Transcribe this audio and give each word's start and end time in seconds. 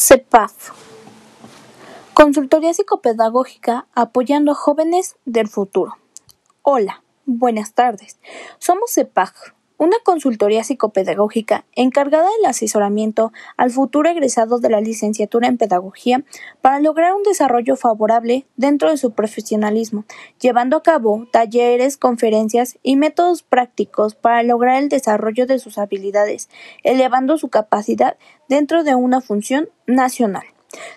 CEPAF 0.00 0.70
Consultoría 2.14 2.70
Psicopedagógica 2.70 3.88
apoyando 3.96 4.52
a 4.52 4.54
jóvenes 4.54 5.16
del 5.24 5.48
futuro. 5.48 5.96
Hola, 6.62 7.02
buenas 7.26 7.74
tardes. 7.74 8.20
Somos 8.58 8.92
CEPAG, 8.94 9.34
una 9.78 9.96
consultoría 10.02 10.64
psicopedagógica 10.64 11.64
encargada 11.74 12.28
del 12.36 12.46
asesoramiento 12.46 13.32
al 13.56 13.70
futuro 13.70 14.10
egresado 14.10 14.58
de 14.58 14.68
la 14.68 14.80
licenciatura 14.80 15.46
en 15.46 15.56
pedagogía 15.56 16.24
para 16.60 16.80
lograr 16.80 17.14
un 17.14 17.22
desarrollo 17.22 17.76
favorable 17.76 18.44
dentro 18.56 18.90
de 18.90 18.96
su 18.96 19.12
profesionalismo, 19.12 20.04
llevando 20.40 20.76
a 20.76 20.82
cabo 20.82 21.26
talleres, 21.30 21.96
conferencias 21.96 22.76
y 22.82 22.96
métodos 22.96 23.44
prácticos 23.44 24.16
para 24.16 24.42
lograr 24.42 24.82
el 24.82 24.88
desarrollo 24.88 25.46
de 25.46 25.60
sus 25.60 25.78
habilidades, 25.78 26.50
elevando 26.82 27.38
su 27.38 27.48
capacidad 27.48 28.18
dentro 28.48 28.82
de 28.82 28.96
una 28.96 29.20
función 29.20 29.68
nacional. 29.86 30.44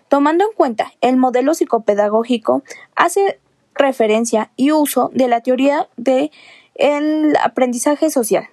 Tomando 0.08 0.44
en 0.44 0.54
cuenta 0.56 0.92
el 1.02 1.18
modelo 1.18 1.54
psicopedagógico, 1.54 2.64
hace 2.96 3.40
referencia 3.76 4.52
y 4.56 4.72
uso 4.72 5.12
de 5.14 5.28
la 5.28 5.42
teoría 5.42 5.88
del 5.98 6.32
aprendizaje 7.42 8.10
social 8.10 8.50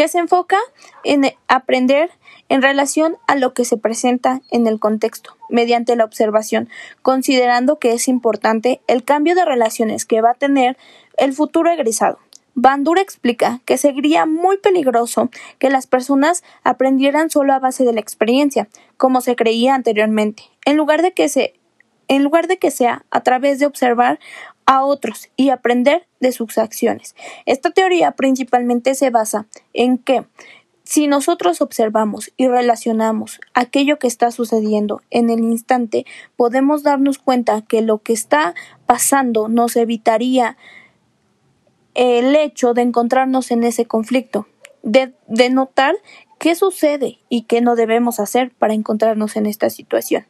que 0.00 0.08
se 0.08 0.18
enfoca 0.18 0.56
en 1.04 1.34
aprender 1.46 2.08
en 2.48 2.62
relación 2.62 3.18
a 3.26 3.34
lo 3.34 3.52
que 3.52 3.66
se 3.66 3.76
presenta 3.76 4.40
en 4.50 4.66
el 4.66 4.80
contexto, 4.80 5.36
mediante 5.50 5.94
la 5.94 6.06
observación, 6.06 6.70
considerando 7.02 7.78
que 7.78 7.92
es 7.92 8.08
importante 8.08 8.80
el 8.86 9.04
cambio 9.04 9.34
de 9.34 9.44
relaciones 9.44 10.06
que 10.06 10.22
va 10.22 10.30
a 10.30 10.34
tener 10.36 10.78
el 11.18 11.34
futuro 11.34 11.70
egresado. 11.70 12.18
Bandura 12.54 13.02
explica 13.02 13.60
que 13.66 13.76
sería 13.76 14.24
muy 14.24 14.56
peligroso 14.56 15.28
que 15.58 15.68
las 15.68 15.86
personas 15.86 16.44
aprendieran 16.64 17.28
solo 17.28 17.52
a 17.52 17.58
base 17.58 17.84
de 17.84 17.92
la 17.92 18.00
experiencia, 18.00 18.68
como 18.96 19.20
se 19.20 19.36
creía 19.36 19.74
anteriormente, 19.74 20.44
en 20.64 20.78
lugar 20.78 21.02
de 21.02 21.12
que 21.12 21.28
se 21.28 21.52
en 22.08 22.24
lugar 22.24 22.48
de 22.48 22.58
que 22.58 22.70
sea 22.70 23.04
a 23.10 23.20
través 23.20 23.58
de 23.58 23.66
observar 23.66 24.18
a 24.70 24.84
otros 24.84 25.30
y 25.34 25.50
aprender 25.50 26.06
de 26.20 26.30
sus 26.30 26.56
acciones. 26.56 27.16
Esta 27.44 27.72
teoría 27.72 28.12
principalmente 28.12 28.94
se 28.94 29.10
basa 29.10 29.48
en 29.72 29.98
que 29.98 30.24
si 30.84 31.08
nosotros 31.08 31.60
observamos 31.60 32.30
y 32.36 32.46
relacionamos 32.46 33.40
aquello 33.52 33.98
que 33.98 34.06
está 34.06 34.30
sucediendo 34.30 35.02
en 35.10 35.28
el 35.28 35.40
instante, 35.40 36.06
podemos 36.36 36.84
darnos 36.84 37.18
cuenta 37.18 37.62
que 37.62 37.82
lo 37.82 37.98
que 37.98 38.12
está 38.12 38.54
pasando 38.86 39.48
nos 39.48 39.74
evitaría 39.74 40.56
el 41.94 42.36
hecho 42.36 42.72
de 42.72 42.82
encontrarnos 42.82 43.50
en 43.50 43.64
ese 43.64 43.86
conflicto, 43.86 44.46
de, 44.84 45.12
de 45.26 45.50
notar 45.50 45.96
qué 46.40 46.54
sucede 46.54 47.18
y 47.28 47.42
qué 47.42 47.60
no 47.60 47.76
debemos 47.76 48.18
hacer 48.18 48.50
para 48.58 48.72
encontrarnos 48.72 49.36
en 49.36 49.44
esta 49.44 49.68
situación. 49.68 50.24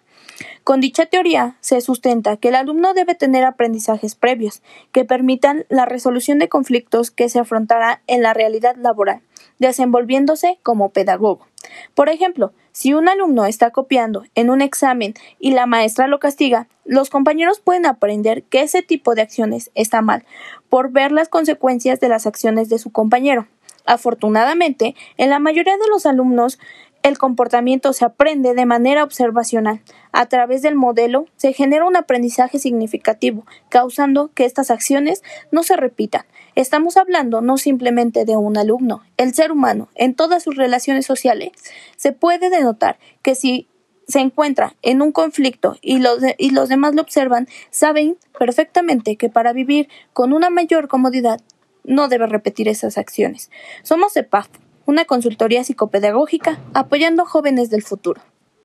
Con 0.64 0.80
dicha 0.80 1.06
teoría 1.06 1.56
se 1.60 1.80
sustenta 1.80 2.36
que 2.36 2.48
el 2.48 2.56
alumno 2.56 2.94
debe 2.94 3.14
tener 3.14 3.44
aprendizajes 3.44 4.16
previos 4.16 4.60
que 4.90 5.04
permitan 5.04 5.64
la 5.68 5.86
resolución 5.86 6.40
de 6.40 6.48
conflictos 6.48 7.12
que 7.12 7.28
se 7.28 7.38
afrontará 7.38 8.02
en 8.08 8.22
la 8.22 8.34
realidad 8.34 8.74
laboral, 8.76 9.20
desenvolviéndose 9.60 10.58
como 10.64 10.88
pedagogo. 10.88 11.46
Por 11.94 12.08
ejemplo, 12.08 12.52
si 12.72 12.92
un 12.92 13.08
alumno 13.08 13.44
está 13.44 13.70
copiando 13.70 14.24
en 14.34 14.50
un 14.50 14.62
examen 14.62 15.14
y 15.38 15.52
la 15.52 15.66
maestra 15.66 16.08
lo 16.08 16.18
castiga, 16.18 16.66
los 16.84 17.08
compañeros 17.10 17.60
pueden 17.60 17.86
aprender 17.86 18.42
que 18.44 18.62
ese 18.62 18.82
tipo 18.82 19.14
de 19.14 19.22
acciones 19.22 19.70
está 19.74 20.02
mal 20.02 20.24
por 20.68 20.90
ver 20.90 21.12
las 21.12 21.28
consecuencias 21.28 22.00
de 22.00 22.08
las 22.08 22.26
acciones 22.26 22.68
de 22.68 22.78
su 22.78 22.90
compañero. 22.90 23.46
Afortunadamente, 23.90 24.94
en 25.16 25.30
la 25.30 25.40
mayoría 25.40 25.76
de 25.76 25.88
los 25.90 26.06
alumnos 26.06 26.60
el 27.02 27.18
comportamiento 27.18 27.92
se 27.92 28.04
aprende 28.04 28.54
de 28.54 28.64
manera 28.64 29.02
observacional. 29.02 29.80
A 30.12 30.26
través 30.26 30.62
del 30.62 30.76
modelo 30.76 31.26
se 31.34 31.52
genera 31.52 31.86
un 31.86 31.96
aprendizaje 31.96 32.60
significativo, 32.60 33.44
causando 33.68 34.30
que 34.32 34.44
estas 34.44 34.70
acciones 34.70 35.24
no 35.50 35.64
se 35.64 35.74
repitan. 35.74 36.24
Estamos 36.54 36.96
hablando 36.96 37.40
no 37.40 37.56
simplemente 37.56 38.24
de 38.24 38.36
un 38.36 38.56
alumno. 38.56 39.02
El 39.16 39.34
ser 39.34 39.50
humano, 39.50 39.88
en 39.96 40.14
todas 40.14 40.44
sus 40.44 40.54
relaciones 40.54 41.04
sociales, 41.04 41.50
se 41.96 42.12
puede 42.12 42.48
denotar 42.48 42.96
que 43.22 43.34
si 43.34 43.66
se 44.06 44.20
encuentra 44.20 44.76
en 44.82 45.02
un 45.02 45.10
conflicto 45.10 45.78
y 45.82 45.98
los, 45.98 46.20
y 46.38 46.50
los 46.50 46.68
demás 46.68 46.94
lo 46.94 47.02
observan, 47.02 47.48
saben 47.70 48.18
perfectamente 48.38 49.16
que 49.16 49.30
para 49.30 49.52
vivir 49.52 49.88
con 50.12 50.32
una 50.32 50.48
mayor 50.48 50.86
comodidad 50.86 51.40
no 51.84 52.08
debe 52.08 52.26
repetir 52.26 52.68
esas 52.68 52.98
acciones. 52.98 53.50
Somos 53.82 54.16
EPAF, 54.16 54.48
una 54.86 55.04
consultoría 55.04 55.62
psicopedagógica 55.64 56.58
apoyando 56.74 57.24
jóvenes 57.24 57.70
del 57.70 57.82
futuro. 57.82 58.20